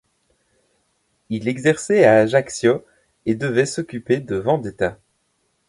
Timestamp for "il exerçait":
1.29-2.05